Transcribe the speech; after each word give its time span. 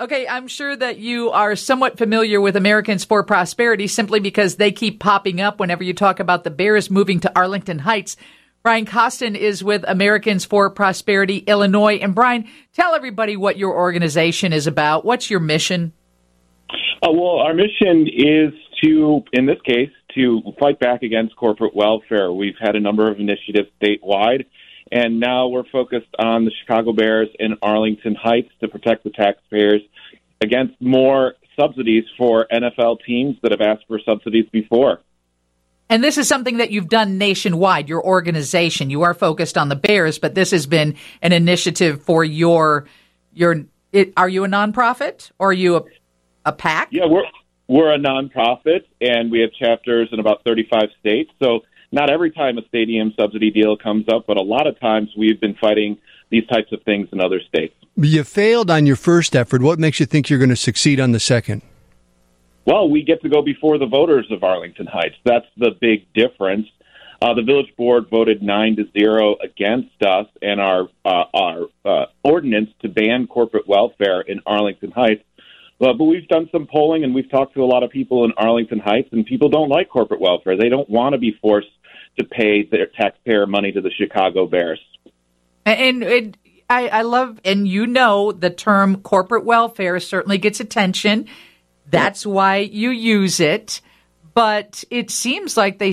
Okay, 0.00 0.26
I'm 0.26 0.48
sure 0.48 0.74
that 0.74 0.98
you 0.98 1.30
are 1.30 1.54
somewhat 1.54 1.98
familiar 1.98 2.40
with 2.40 2.56
Americans 2.56 3.04
for 3.04 3.22
Prosperity 3.22 3.86
simply 3.86 4.18
because 4.18 4.56
they 4.56 4.72
keep 4.72 4.98
popping 4.98 5.40
up 5.40 5.60
whenever 5.60 5.84
you 5.84 5.94
talk 5.94 6.18
about 6.18 6.42
the 6.42 6.50
Bears 6.50 6.90
moving 6.90 7.20
to 7.20 7.30
Arlington 7.36 7.78
Heights. 7.78 8.16
Brian 8.64 8.86
Costin 8.86 9.36
is 9.36 9.62
with 9.62 9.84
Americans 9.86 10.44
for 10.44 10.68
Prosperity 10.68 11.36
Illinois. 11.46 11.98
And 11.98 12.12
Brian, 12.12 12.48
tell 12.72 12.96
everybody 12.96 13.36
what 13.36 13.56
your 13.56 13.72
organization 13.72 14.52
is 14.52 14.66
about. 14.66 15.04
What's 15.04 15.30
your 15.30 15.38
mission? 15.38 15.92
Uh, 17.00 17.12
well, 17.12 17.38
our 17.38 17.54
mission 17.54 18.08
is 18.08 18.52
to, 18.82 19.22
in 19.32 19.46
this 19.46 19.60
case, 19.64 19.90
to 20.16 20.42
fight 20.58 20.80
back 20.80 21.04
against 21.04 21.36
corporate 21.36 21.76
welfare. 21.76 22.32
We've 22.32 22.58
had 22.60 22.74
a 22.74 22.80
number 22.80 23.08
of 23.08 23.20
initiatives 23.20 23.68
statewide 23.80 24.46
and 24.94 25.18
now 25.18 25.48
we're 25.48 25.68
focused 25.72 26.14
on 26.20 26.44
the 26.44 26.52
Chicago 26.62 26.92
Bears 26.92 27.28
in 27.40 27.56
Arlington 27.60 28.14
Heights 28.14 28.50
to 28.60 28.68
protect 28.68 29.02
the 29.02 29.10
taxpayers 29.10 29.82
against 30.40 30.80
more 30.80 31.34
subsidies 31.58 32.04
for 32.16 32.46
NFL 32.52 32.98
teams 33.04 33.36
that 33.42 33.50
have 33.50 33.60
asked 33.60 33.84
for 33.88 33.98
subsidies 33.98 34.46
before. 34.52 35.00
And 35.90 36.02
this 36.02 36.16
is 36.16 36.28
something 36.28 36.58
that 36.58 36.70
you've 36.70 36.88
done 36.88 37.18
nationwide, 37.18 37.88
your 37.88 38.04
organization. 38.04 38.88
You 38.88 39.02
are 39.02 39.14
focused 39.14 39.58
on 39.58 39.68
the 39.68 39.76
Bears, 39.76 40.20
but 40.20 40.36
this 40.36 40.52
has 40.52 40.64
been 40.66 40.94
an 41.20 41.32
initiative 41.32 42.02
for 42.02 42.24
your 42.24 42.86
your 43.32 43.64
it, 43.92 44.12
are 44.16 44.28
you 44.28 44.44
a 44.44 44.48
nonprofit 44.48 45.32
or 45.40 45.50
are 45.50 45.52
you 45.52 45.76
a, 45.76 45.82
a 46.46 46.52
PAC? 46.52 46.88
Yeah, 46.92 47.06
we're 47.06 47.24
we're 47.66 47.92
a 47.92 47.98
nonprofit 47.98 48.84
and 49.00 49.30
we 49.30 49.40
have 49.40 49.50
chapters 49.52 50.08
in 50.12 50.20
about 50.20 50.44
35 50.44 50.84
states. 51.00 51.32
So 51.42 51.64
not 51.94 52.10
every 52.10 52.32
time 52.32 52.58
a 52.58 52.66
stadium 52.66 53.14
subsidy 53.16 53.50
deal 53.50 53.76
comes 53.76 54.06
up, 54.08 54.26
but 54.26 54.36
a 54.36 54.42
lot 54.42 54.66
of 54.66 54.78
times 54.80 55.10
we've 55.16 55.40
been 55.40 55.54
fighting 55.54 55.96
these 56.28 56.44
types 56.48 56.72
of 56.72 56.82
things 56.82 57.08
in 57.12 57.20
other 57.20 57.40
states. 57.40 57.74
You 57.96 58.24
failed 58.24 58.70
on 58.70 58.84
your 58.84 58.96
first 58.96 59.36
effort. 59.36 59.62
What 59.62 59.78
makes 59.78 60.00
you 60.00 60.06
think 60.06 60.28
you're 60.28 60.40
going 60.40 60.50
to 60.50 60.56
succeed 60.56 60.98
on 60.98 61.12
the 61.12 61.20
second? 61.20 61.62
Well, 62.66 62.90
we 62.90 63.02
get 63.02 63.22
to 63.22 63.28
go 63.28 63.42
before 63.42 63.78
the 63.78 63.86
voters 63.86 64.26
of 64.30 64.42
Arlington 64.42 64.86
Heights. 64.86 65.14
That's 65.24 65.46
the 65.56 65.70
big 65.80 66.12
difference. 66.14 66.66
Uh, 67.22 67.32
the 67.34 67.42
village 67.42 67.72
board 67.76 68.10
voted 68.10 68.42
nine 68.42 68.74
to 68.76 68.84
zero 68.98 69.36
against 69.42 70.02
us 70.02 70.26
and 70.42 70.60
our 70.60 70.88
uh, 71.04 71.24
our 71.32 71.66
uh, 71.84 72.06
ordinance 72.24 72.70
to 72.82 72.88
ban 72.88 73.28
corporate 73.28 73.68
welfare 73.68 74.20
in 74.22 74.40
Arlington 74.46 74.90
Heights. 74.90 75.22
but 75.78 75.98
we've 75.98 76.26
done 76.26 76.48
some 76.50 76.66
polling 76.66 77.04
and 77.04 77.14
we've 77.14 77.30
talked 77.30 77.54
to 77.54 77.62
a 77.62 77.66
lot 77.66 77.82
of 77.84 77.90
people 77.90 78.24
in 78.24 78.32
Arlington 78.36 78.80
Heights, 78.80 79.10
and 79.12 79.24
people 79.24 79.48
don't 79.48 79.68
like 79.68 79.88
corporate 79.88 80.20
welfare. 80.20 80.56
They 80.56 80.68
don't 80.68 80.90
want 80.90 81.12
to 81.12 81.18
be 81.18 81.38
forced 81.40 81.68
to 82.18 82.24
pay 82.24 82.64
their 82.64 82.86
taxpayer 82.86 83.46
money 83.46 83.72
to 83.72 83.80
the 83.80 83.90
Chicago 83.90 84.46
Bears. 84.46 84.80
And, 85.66 86.02
and 86.02 86.38
I, 86.68 86.88
I 86.88 87.02
love, 87.02 87.40
and 87.44 87.66
you 87.66 87.86
know, 87.86 88.32
the 88.32 88.50
term 88.50 89.02
corporate 89.02 89.44
welfare 89.44 89.98
certainly 90.00 90.38
gets 90.38 90.60
attention. 90.60 91.26
That's 91.88 92.24
why 92.24 92.58
you 92.58 92.90
use 92.90 93.40
it. 93.40 93.80
But 94.34 94.84
it 94.90 95.10
seems 95.10 95.56
like 95.56 95.78
they 95.78 95.92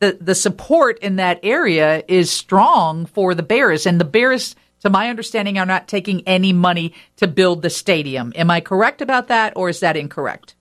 the 0.00 0.18
the 0.20 0.34
support 0.34 0.98
in 0.98 1.16
that 1.16 1.40
area 1.42 2.02
is 2.08 2.30
strong 2.30 3.06
for 3.06 3.34
the 3.34 3.44
Bears, 3.44 3.86
and 3.86 4.00
the 4.00 4.04
Bears, 4.04 4.56
to 4.80 4.90
my 4.90 5.08
understanding, 5.08 5.58
are 5.58 5.66
not 5.66 5.86
taking 5.86 6.26
any 6.26 6.52
money 6.52 6.94
to 7.16 7.28
build 7.28 7.62
the 7.62 7.70
stadium. 7.70 8.32
Am 8.34 8.50
I 8.50 8.60
correct 8.60 9.02
about 9.02 9.28
that, 9.28 9.52
or 9.54 9.68
is 9.68 9.80
that 9.80 9.96
incorrect? 9.96 10.56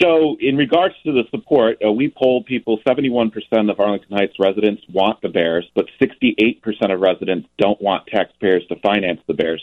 So, 0.00 0.38
in 0.40 0.56
regards 0.56 0.94
to 1.04 1.12
the 1.12 1.24
support, 1.30 1.76
uh, 1.84 1.92
we 1.92 2.08
polled 2.08 2.46
people 2.46 2.78
71% 2.86 3.70
of 3.70 3.78
Arlington 3.78 4.16
Heights 4.16 4.36
residents 4.38 4.82
want 4.88 5.20
the 5.20 5.28
Bears, 5.28 5.70
but 5.74 5.86
68% 6.00 6.58
of 6.90 7.00
residents 7.00 7.48
don't 7.58 7.80
want 7.82 8.06
taxpayers 8.06 8.66
to 8.68 8.76
finance 8.76 9.20
the 9.26 9.34
Bears. 9.34 9.62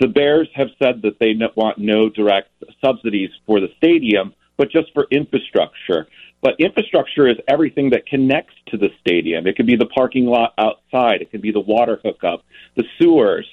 The 0.00 0.08
Bears 0.08 0.48
have 0.54 0.68
said 0.82 1.02
that 1.02 1.18
they 1.18 1.34
want 1.56 1.76
no 1.76 2.08
direct 2.08 2.48
subsidies 2.82 3.28
for 3.44 3.60
the 3.60 3.68
stadium, 3.76 4.32
but 4.56 4.70
just 4.70 4.94
for 4.94 5.06
infrastructure. 5.10 6.06
But 6.40 6.54
infrastructure 6.58 7.28
is 7.28 7.36
everything 7.46 7.90
that 7.90 8.06
connects 8.06 8.54
to 8.68 8.78
the 8.78 8.88
stadium. 9.00 9.46
It 9.46 9.56
could 9.56 9.66
be 9.66 9.76
the 9.76 9.86
parking 9.86 10.24
lot 10.24 10.54
outside, 10.56 11.20
it 11.20 11.30
could 11.30 11.42
be 11.42 11.52
the 11.52 11.60
water 11.60 12.00
hookup, 12.02 12.44
the 12.76 12.84
sewers, 12.98 13.46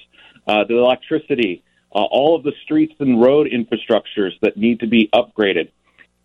uh, 0.46 0.64
the 0.64 0.78
electricity, 0.78 1.62
uh, 1.94 2.04
all 2.04 2.34
of 2.34 2.44
the 2.44 2.52
streets 2.62 2.94
and 3.00 3.20
road 3.20 3.46
infrastructures 3.46 4.32
that 4.40 4.56
need 4.56 4.80
to 4.80 4.86
be 4.86 5.10
upgraded 5.12 5.68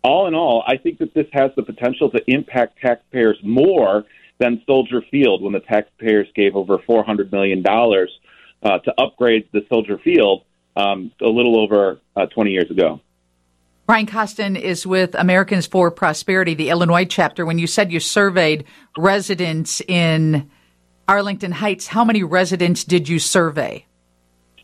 all 0.02 0.26
in 0.26 0.34
all, 0.34 0.64
I 0.66 0.76
think 0.76 0.98
that 0.98 1.14
this 1.14 1.26
has 1.32 1.50
the 1.56 1.62
potential 1.62 2.10
to 2.10 2.20
impact 2.26 2.78
taxpayers 2.80 3.38
more 3.42 4.04
than 4.38 4.62
Soldier 4.66 5.02
Field 5.10 5.42
when 5.42 5.52
the 5.52 5.60
taxpayers 5.60 6.26
gave 6.34 6.56
over 6.56 6.78
$400 6.78 7.30
million 7.30 7.64
uh, 7.66 8.78
to 8.78 8.94
upgrade 8.98 9.48
the 9.52 9.60
Soldier 9.68 9.98
Field 9.98 10.44
um, 10.76 11.12
a 11.20 11.26
little 11.26 11.60
over 11.60 12.00
uh, 12.16 12.26
20 12.26 12.50
years 12.50 12.70
ago. 12.70 13.00
Brian 13.86 14.06
Costin 14.06 14.56
is 14.56 14.86
with 14.86 15.14
Americans 15.16 15.66
for 15.66 15.90
Prosperity, 15.90 16.54
the 16.54 16.70
Illinois 16.70 17.04
chapter. 17.04 17.44
When 17.44 17.58
you 17.58 17.66
said 17.66 17.92
you 17.92 17.98
surveyed 17.98 18.64
residents 18.96 19.82
in 19.86 20.48
Arlington 21.08 21.50
Heights, 21.50 21.88
how 21.88 22.04
many 22.04 22.22
residents 22.22 22.84
did 22.84 23.08
you 23.08 23.18
survey? 23.18 23.84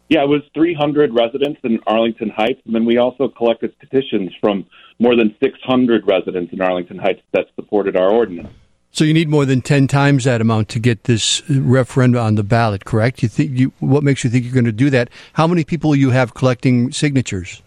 Yeah, 0.08 0.22
it 0.22 0.28
was 0.28 0.42
300 0.54 1.12
residents 1.12 1.58
in 1.64 1.80
Arlington 1.88 2.30
Heights, 2.30 2.60
and 2.64 2.74
then 2.74 2.84
we 2.84 2.98
also 2.98 3.26
collected 3.26 3.76
petitions 3.80 4.32
from 4.40 4.64
more 4.98 5.16
than 5.16 5.34
600 5.40 6.06
residents 6.06 6.52
in 6.52 6.60
Arlington 6.60 6.98
Heights 6.98 7.22
that 7.32 7.46
supported 7.54 7.96
our 7.96 8.10
ordinance. 8.10 8.48
So 8.92 9.04
you 9.04 9.12
need 9.12 9.28
more 9.28 9.44
than 9.44 9.60
10 9.60 9.88
times 9.88 10.24
that 10.24 10.40
amount 10.40 10.70
to 10.70 10.78
get 10.78 11.04
this 11.04 11.42
referendum 11.50 12.22
on 12.22 12.36
the 12.36 12.42
ballot, 12.42 12.86
correct? 12.86 13.22
You 13.22 13.28
think 13.28 13.58
you, 13.58 13.72
what 13.80 14.02
makes 14.02 14.24
you 14.24 14.30
think 14.30 14.44
you're 14.44 14.54
going 14.54 14.64
to 14.64 14.72
do 14.72 14.88
that? 14.88 15.10
How 15.34 15.46
many 15.46 15.64
people 15.64 15.94
you 15.94 16.10
have 16.10 16.32
collecting 16.32 16.90
signatures? 16.92 17.62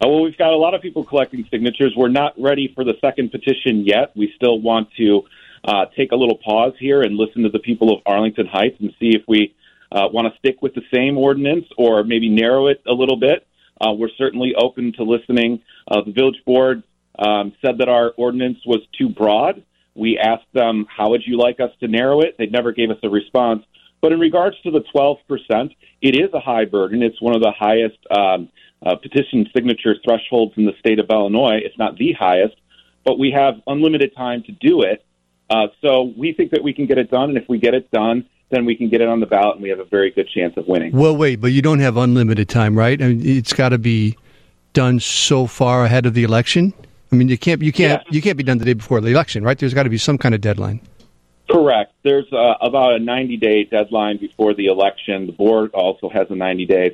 Uh, 0.00 0.08
well, 0.08 0.22
we've 0.22 0.38
got 0.38 0.52
a 0.52 0.56
lot 0.56 0.72
of 0.72 0.82
people 0.82 1.04
collecting 1.04 1.46
signatures. 1.50 1.94
We're 1.96 2.08
not 2.08 2.40
ready 2.40 2.72
for 2.74 2.84
the 2.84 2.94
second 3.00 3.32
petition 3.32 3.84
yet. 3.84 4.12
We 4.14 4.32
still 4.36 4.60
want 4.60 4.88
to 4.98 5.22
uh, 5.64 5.86
take 5.96 6.12
a 6.12 6.16
little 6.16 6.38
pause 6.38 6.74
here 6.78 7.02
and 7.02 7.16
listen 7.16 7.42
to 7.42 7.48
the 7.48 7.58
people 7.58 7.92
of 7.92 8.00
Arlington 8.06 8.46
Heights 8.46 8.76
and 8.78 8.94
see 9.00 9.10
if 9.16 9.22
we 9.26 9.54
uh, 9.92 10.06
want 10.12 10.32
to 10.32 10.38
stick 10.38 10.62
with 10.62 10.74
the 10.74 10.82
same 10.94 11.18
ordinance 11.18 11.66
or 11.76 12.04
maybe 12.04 12.28
narrow 12.28 12.68
it 12.68 12.82
a 12.86 12.92
little 12.92 13.18
bit. 13.18 13.46
Uh, 13.80 13.92
we're 13.92 14.10
certainly 14.18 14.54
open 14.56 14.92
to 14.92 15.02
listening. 15.02 15.62
Uh, 15.88 16.02
the 16.04 16.12
village 16.12 16.42
board 16.44 16.82
um, 17.18 17.52
said 17.64 17.78
that 17.78 17.88
our 17.88 18.12
ordinance 18.16 18.58
was 18.66 18.80
too 18.96 19.08
broad. 19.08 19.64
We 19.94 20.18
asked 20.18 20.52
them, 20.52 20.86
how 20.94 21.10
would 21.10 21.22
you 21.26 21.36
like 21.36 21.60
us 21.60 21.70
to 21.80 21.88
narrow 21.88 22.20
it? 22.20 22.36
They 22.38 22.46
never 22.46 22.72
gave 22.72 22.90
us 22.90 22.98
a 23.02 23.08
response. 23.08 23.64
But 24.00 24.12
in 24.12 24.20
regards 24.20 24.56
to 24.62 24.70
the 24.70 24.82
12%, 24.94 25.74
it 26.00 26.14
is 26.14 26.32
a 26.32 26.40
high 26.40 26.64
burden. 26.64 27.02
It's 27.02 27.20
one 27.20 27.34
of 27.34 27.42
the 27.42 27.52
highest 27.52 27.98
um, 28.10 28.48
uh, 28.84 28.96
petition 28.96 29.46
signature 29.54 29.96
thresholds 30.04 30.54
in 30.56 30.64
the 30.64 30.72
state 30.78 30.98
of 30.98 31.06
Illinois. 31.10 31.60
It's 31.62 31.76
not 31.78 31.96
the 31.96 32.12
highest, 32.12 32.56
but 33.04 33.18
we 33.18 33.30
have 33.32 33.60
unlimited 33.66 34.14
time 34.16 34.42
to 34.44 34.52
do 34.52 34.82
it. 34.82 35.04
Uh, 35.50 35.66
so 35.82 36.14
we 36.16 36.32
think 36.32 36.52
that 36.52 36.62
we 36.62 36.72
can 36.72 36.86
get 36.86 36.96
it 36.96 37.10
done. 37.10 37.30
And 37.30 37.38
if 37.38 37.48
we 37.48 37.58
get 37.58 37.74
it 37.74 37.90
done, 37.90 38.26
then 38.50 38.64
we 38.64 38.76
can 38.76 38.88
get 38.88 39.00
it 39.00 39.08
on 39.08 39.20
the 39.20 39.26
ballot 39.26 39.56
and 39.56 39.62
we 39.62 39.70
have 39.70 39.78
a 39.78 39.84
very 39.84 40.10
good 40.10 40.28
chance 40.28 40.56
of 40.56 40.66
winning. 40.66 40.92
Well, 40.92 41.16
wait, 41.16 41.40
but 41.40 41.48
you 41.48 41.62
don't 41.62 41.78
have 41.80 41.96
unlimited 41.96 42.48
time, 42.48 42.76
right? 42.76 43.00
I 43.00 43.08
mean, 43.08 43.22
it's 43.24 43.52
got 43.52 43.70
to 43.70 43.78
be 43.78 44.16
done 44.72 45.00
so 45.00 45.46
far 45.46 45.84
ahead 45.84 46.06
of 46.06 46.14
the 46.14 46.24
election. 46.24 46.74
I 47.12 47.16
mean, 47.16 47.28
you 47.28 47.38
can't 47.38 47.62
you 47.62 47.72
can't 47.72 48.02
yeah. 48.06 48.12
you 48.12 48.22
can't 48.22 48.36
be 48.36 48.44
done 48.44 48.58
the 48.58 48.64
day 48.64 48.74
before 48.74 49.00
the 49.00 49.10
election, 49.10 49.42
right? 49.42 49.58
There's 49.58 49.74
got 49.74 49.84
to 49.84 49.90
be 49.90 49.98
some 49.98 50.18
kind 50.18 50.34
of 50.34 50.40
deadline. 50.40 50.80
Correct. 51.50 51.92
There's 52.04 52.32
uh, 52.32 52.54
about 52.60 52.94
a 52.94 52.98
90 53.00 53.36
day 53.38 53.64
deadline 53.64 54.18
before 54.18 54.54
the 54.54 54.66
election. 54.66 55.26
The 55.26 55.32
board 55.32 55.72
also 55.74 56.08
has 56.08 56.28
a 56.30 56.36
90 56.36 56.66
days. 56.66 56.92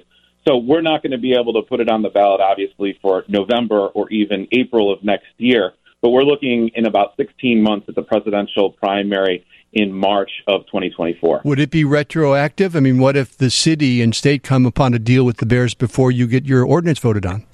So 0.49 0.57
we're 0.57 0.81
not 0.81 1.03
going 1.03 1.13
to 1.13 1.19
be 1.19 1.35
able 1.35 1.55
to 1.55 1.63
put 1.63 1.81
it 1.81 1.91
on 1.91 2.03
the 2.03 2.09
ballot, 2.09 2.41
obviously, 2.41 2.99
for 3.03 3.25
November 3.29 3.89
or 3.89 4.09
even 4.11 4.47
April 4.53 4.93
of 4.93 5.03
next 5.03 5.27
year. 5.39 5.75
But 6.01 6.11
we're 6.11 6.23
looking 6.23 6.71
in 6.75 6.87
about 6.87 7.17
16 7.17 7.63
months 7.63 7.89
at 7.89 7.97
the 7.97 8.03
presidential 8.03 8.71
primary 8.71 9.45
in 9.77 9.93
March 9.93 10.31
of 10.47 10.65
2024. 10.67 11.43
Would 11.45 11.61
it 11.61 11.71
be 11.71 11.85
retroactive? 11.85 12.75
I 12.75 12.81
mean, 12.81 12.99
what 12.99 13.15
if 13.15 13.37
the 13.37 13.51
city 13.51 14.01
and 14.01 14.15
state 14.15 14.43
come 14.43 14.65
upon 14.65 14.95
a 14.95 14.99
deal 14.99 15.25
with 15.25 15.37
the 15.37 15.45
Bears 15.45 15.75
before 15.75 16.11
you 16.11 16.27
get 16.27 16.47
your 16.47 16.65
ordinance 16.65 16.99
voted 16.99 17.27
on 17.27 17.45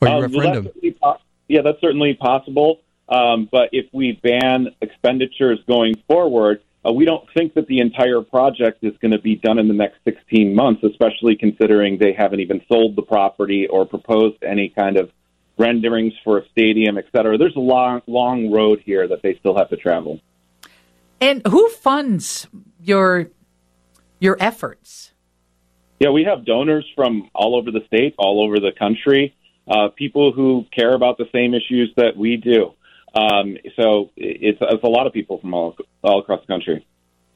or 0.00 0.08
your 0.08 0.16
um, 0.16 0.22
referendum? 0.22 0.64
That's 0.64 1.22
yeah, 1.46 1.62
that's 1.62 1.80
certainly 1.80 2.14
possible. 2.14 2.80
Um, 3.08 3.48
but 3.50 3.70
if 3.72 3.86
we 3.92 4.12
ban 4.20 4.74
expenditures 4.82 5.60
going 5.66 5.94
forward, 6.08 6.60
uh, 6.84 6.92
we 6.92 7.04
don't 7.04 7.24
think 7.32 7.54
that 7.54 7.68
the 7.68 7.78
entire 7.78 8.20
project 8.20 8.82
is 8.82 8.92
going 9.00 9.12
to 9.12 9.20
be 9.20 9.36
done 9.36 9.60
in 9.60 9.68
the 9.68 9.74
next 9.74 9.98
16 10.04 10.54
months, 10.54 10.82
especially 10.82 11.36
considering 11.36 11.98
they 11.98 12.12
haven't 12.12 12.40
even 12.40 12.60
sold 12.70 12.96
the 12.96 13.02
property 13.02 13.68
or 13.68 13.86
proposed 13.86 14.42
any 14.42 14.68
kind 14.68 14.96
of 14.96 15.10
renderings 15.56 16.12
for 16.24 16.38
a 16.38 16.48
stadium, 16.50 16.98
et 16.98 17.06
cetera. 17.14 17.38
There's 17.38 17.56
a 17.56 17.60
long, 17.60 18.02
long 18.06 18.50
road 18.50 18.82
here 18.84 19.06
that 19.06 19.22
they 19.22 19.36
still 19.36 19.56
have 19.56 19.70
to 19.70 19.76
travel. 19.76 20.20
And 21.20 21.42
who 21.46 21.68
funds 21.68 22.46
your 22.80 23.30
your 24.20 24.36
efforts? 24.40 25.12
Yeah, 26.00 26.10
we 26.10 26.24
have 26.24 26.44
donors 26.44 26.86
from 26.94 27.28
all 27.34 27.56
over 27.56 27.70
the 27.70 27.80
state, 27.86 28.14
all 28.18 28.44
over 28.44 28.60
the 28.60 28.70
country, 28.78 29.34
uh, 29.68 29.88
people 29.96 30.32
who 30.32 30.64
care 30.72 30.94
about 30.94 31.18
the 31.18 31.26
same 31.32 31.54
issues 31.54 31.92
that 31.96 32.16
we 32.16 32.36
do. 32.36 32.74
Um, 33.14 33.56
so 33.74 34.10
it's, 34.16 34.58
it's 34.60 34.84
a 34.84 34.88
lot 34.88 35.06
of 35.06 35.12
people 35.12 35.38
from 35.40 35.54
all 35.54 35.76
all 36.02 36.20
across 36.20 36.40
the 36.40 36.46
country. 36.46 36.86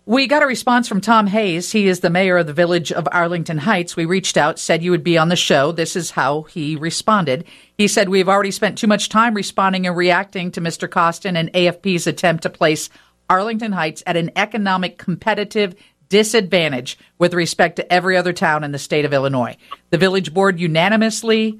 We 0.05 0.27
got 0.27 0.43
a 0.43 0.47
response 0.47 0.89
from 0.89 1.01
Tom 1.01 1.29
Hayes. 1.29 1.71
He 1.71 1.87
is 1.87 2.01
the 2.01 2.11
mayor 2.11 2.39
of 2.39 2.49
the 2.49 2.53
village 2.53 2.91
of 2.91 3.07
Arlington 3.13 3.59
Heights. 3.59 3.95
We 3.95 4.05
reached 4.05 4.37
out, 4.37 4.59
said 4.59 4.83
you 4.83 4.91
would 4.91 5.05
be 5.05 5.17
on 5.17 5.29
the 5.29 5.37
show. 5.37 5.71
This 5.71 5.95
is 5.95 6.11
how 6.11 6.43
he 6.43 6.75
responded. 6.75 7.45
He 7.79 7.87
said, 7.87 8.09
We've 8.09 8.29
already 8.29 8.51
spent 8.51 8.79
too 8.79 8.89
much 8.89 9.09
time 9.09 9.33
responding 9.33 9.87
and 9.87 9.97
reacting 9.97 10.51
to 10.53 10.61
Mr. 10.61 10.91
Costin 10.91 11.37
and 11.37 11.53
AFP's 11.53 12.09
attempt 12.09 12.43
to 12.43 12.51
place 12.51 12.91
Arlington 13.33 13.73
Heights 13.73 14.03
at 14.07 14.19
an 14.19 14.31
economic 14.37 14.99
competitive 14.99 15.75
disadvantage 16.11 16.99
with 17.17 17.33
respect 17.33 17.77
to 17.77 17.91
every 17.91 18.15
other 18.15 18.35
town 18.35 18.63
in 18.63 18.73
the 18.73 18.79
state 18.79 19.07
of 19.07 19.15
Illinois. 19.15 19.57
The 19.89 19.97
village 19.97 20.35
board 20.35 20.61
unanimously 20.61 21.59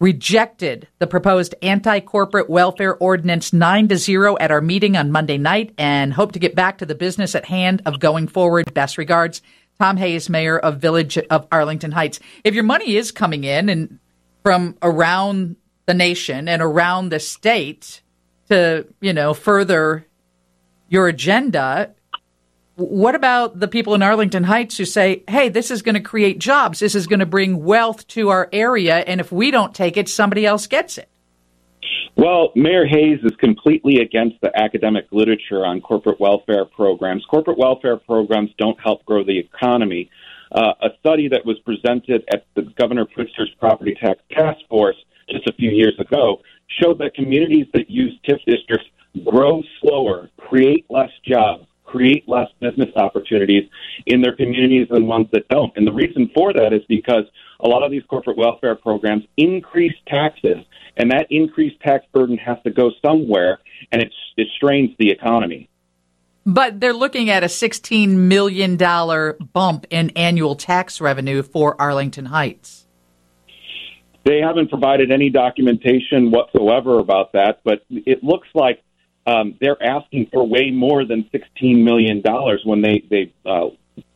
rejected 0.00 0.88
the 0.98 1.06
proposed 1.06 1.54
anti-corporate 1.62 2.50
welfare 2.50 2.96
ordinance 2.96 3.52
9 3.52 3.86
to 3.86 3.96
0 3.96 4.36
at 4.40 4.50
our 4.50 4.60
meeting 4.60 4.96
on 4.96 5.12
Monday 5.12 5.38
night 5.38 5.72
and 5.78 6.12
hope 6.12 6.32
to 6.32 6.40
get 6.40 6.56
back 6.56 6.78
to 6.78 6.86
the 6.86 6.96
business 6.96 7.36
at 7.36 7.44
hand 7.44 7.80
of 7.86 8.00
going 8.00 8.26
forward. 8.26 8.74
Best 8.74 8.98
regards, 8.98 9.42
Tom 9.78 9.96
Hayes, 9.98 10.28
mayor 10.28 10.58
of 10.58 10.80
Village 10.80 11.16
of 11.16 11.46
Arlington 11.52 11.92
Heights. 11.92 12.18
If 12.42 12.54
your 12.54 12.64
money 12.64 12.96
is 12.96 13.12
coming 13.12 13.44
in 13.44 13.68
and 13.68 14.00
from 14.42 14.76
around 14.82 15.54
the 15.86 15.94
nation 15.94 16.48
and 16.48 16.60
around 16.60 17.10
the 17.10 17.20
state 17.20 18.02
to, 18.48 18.84
you 19.00 19.12
know, 19.12 19.32
further 19.32 20.04
your 20.88 21.08
agenda, 21.08 21.94
what 22.76 23.14
about 23.14 23.58
the 23.58 23.68
people 23.68 23.94
in 23.94 24.02
Arlington 24.02 24.44
Heights 24.44 24.76
who 24.76 24.84
say, 24.84 25.22
hey, 25.28 25.48
this 25.48 25.70
is 25.70 25.82
going 25.82 25.94
to 25.94 26.00
create 26.00 26.38
jobs, 26.38 26.78
this 26.78 26.94
is 26.94 27.06
going 27.06 27.20
to 27.20 27.26
bring 27.26 27.64
wealth 27.64 28.06
to 28.08 28.28
our 28.28 28.48
area, 28.52 28.96
and 28.96 29.20
if 29.20 29.32
we 29.32 29.50
don't 29.50 29.74
take 29.74 29.96
it, 29.96 30.08
somebody 30.08 30.44
else 30.44 30.66
gets 30.66 30.98
it? 30.98 31.08
Well, 32.16 32.50
Mayor 32.54 32.86
Hayes 32.86 33.20
is 33.24 33.36
completely 33.36 34.00
against 34.00 34.40
the 34.40 34.50
academic 34.58 35.06
literature 35.10 35.66
on 35.66 35.82
corporate 35.82 36.18
welfare 36.18 36.64
programs. 36.64 37.24
Corporate 37.26 37.58
welfare 37.58 37.98
programs 37.98 38.50
don't 38.58 38.78
help 38.80 39.04
grow 39.04 39.22
the 39.22 39.38
economy. 39.38 40.10
Uh, 40.50 40.72
a 40.80 40.88
study 40.98 41.28
that 41.28 41.44
was 41.44 41.58
presented 41.60 42.24
at 42.32 42.46
the 42.54 42.62
Governor 42.78 43.04
Pritzker's 43.04 43.50
Property 43.60 43.94
Tax 44.00 44.20
Task 44.30 44.60
Force 44.68 44.96
just 45.28 45.46
a 45.48 45.52
few 45.52 45.70
years 45.70 45.98
ago 45.98 46.40
showed 46.68 46.98
that 46.98 47.14
communities 47.14 47.66
that 47.74 47.90
use 47.90 48.18
TIF 48.28 48.44
districts 48.46 48.86
grow 49.24 49.62
slower, 49.80 50.30
create 50.36 50.86
less 50.90 51.10
jobs, 51.24 51.66
create 51.84 52.28
less 52.28 52.48
business 52.60 52.90
opportunities 52.96 53.68
in 54.06 54.20
their 54.20 54.34
communities 54.36 54.88
than 54.90 55.06
ones 55.06 55.28
that 55.32 55.48
don't. 55.48 55.72
And 55.76 55.86
the 55.86 55.92
reason 55.92 56.30
for 56.34 56.52
that 56.52 56.72
is 56.72 56.82
because 56.88 57.24
a 57.60 57.68
lot 57.68 57.82
of 57.82 57.90
these 57.90 58.02
corporate 58.08 58.36
welfare 58.36 58.74
programs 58.74 59.24
increase 59.36 59.94
taxes, 60.06 60.58
and 60.96 61.10
that 61.10 61.26
increased 61.30 61.80
tax 61.80 62.04
burden 62.12 62.36
has 62.38 62.58
to 62.64 62.70
go 62.70 62.90
somewhere, 63.04 63.60
and 63.92 64.02
it, 64.02 64.12
it 64.36 64.48
strains 64.56 64.90
the 64.98 65.10
economy. 65.10 65.68
But 66.44 66.80
they're 66.80 66.92
looking 66.92 67.28
at 67.30 67.42
a 67.42 67.46
$16 67.46 68.08
million 68.10 68.76
bump 69.52 69.86
in 69.90 70.10
annual 70.10 70.54
tax 70.54 71.00
revenue 71.00 71.42
for 71.42 71.80
Arlington 71.80 72.26
Heights. 72.26 72.85
They 74.26 74.40
haven't 74.40 74.70
provided 74.70 75.12
any 75.12 75.30
documentation 75.30 76.32
whatsoever 76.32 76.98
about 76.98 77.32
that, 77.34 77.60
but 77.62 77.84
it 77.88 78.24
looks 78.24 78.48
like 78.54 78.82
um, 79.24 79.54
they're 79.60 79.80
asking 79.80 80.30
for 80.32 80.44
way 80.44 80.72
more 80.72 81.04
than 81.04 81.30
$16 81.32 81.84
million 81.84 82.24
when 82.64 82.82
they, 82.82 83.04
they 83.08 83.32
uh, 83.48 83.68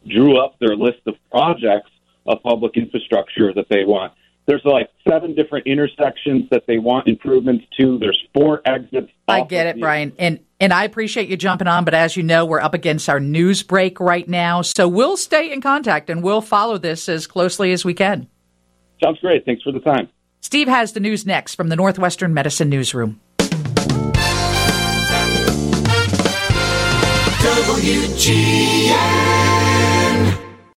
drew 0.08 0.44
up 0.44 0.58
their 0.58 0.74
list 0.74 0.98
of 1.06 1.14
projects 1.30 1.90
of 2.26 2.42
public 2.42 2.76
infrastructure 2.76 3.54
that 3.54 3.66
they 3.70 3.84
want. 3.84 4.12
There's 4.46 4.64
like 4.64 4.90
seven 5.08 5.36
different 5.36 5.68
intersections 5.68 6.48
that 6.50 6.64
they 6.66 6.78
want 6.78 7.06
improvements 7.06 7.66
to. 7.78 7.96
There's 8.00 8.20
four 8.34 8.62
exits. 8.64 9.12
I 9.28 9.44
get 9.44 9.68
it, 9.68 9.78
Brian. 9.78 10.12
And 10.18 10.40
and 10.58 10.72
I 10.72 10.84
appreciate 10.84 11.28
you 11.28 11.36
jumping 11.36 11.68
on, 11.68 11.84
but 11.84 11.94
as 11.94 12.16
you 12.16 12.24
know, 12.24 12.44
we're 12.44 12.60
up 12.60 12.74
against 12.74 13.08
our 13.08 13.20
news 13.20 13.62
break 13.62 14.00
right 14.00 14.28
now. 14.28 14.62
So 14.62 14.88
we'll 14.88 15.16
stay 15.16 15.52
in 15.52 15.60
contact 15.60 16.10
and 16.10 16.20
we'll 16.20 16.42
follow 16.42 16.78
this 16.78 17.08
as 17.08 17.28
closely 17.28 17.70
as 17.70 17.84
we 17.84 17.94
can. 17.94 18.26
Sounds 19.02 19.18
great. 19.20 19.44
Thanks 19.44 19.62
for 19.62 19.72
the 19.72 19.80
time. 19.80 20.08
Steve 20.40 20.68
has 20.68 20.92
the 20.92 21.00
news 21.00 21.26
next 21.26 21.54
from 21.54 21.68
the 21.68 21.76
Northwestern 21.76 22.32
Medicine 22.34 22.68
Newsroom. 22.68 23.20
WGN. 27.70 29.39